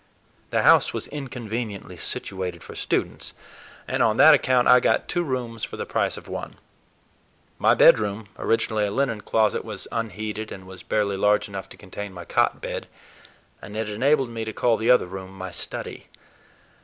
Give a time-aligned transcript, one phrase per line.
[0.49, 3.35] The house was inconveniently situated for students,
[3.87, 6.55] and on that account I got two rooms for the price of one.
[7.59, 12.13] My bedroom, originally a linen closet, was unheated and was barely large enough to contain
[12.13, 12.87] my cot bed,
[13.61, 16.07] but it enabled me to call the other room my study.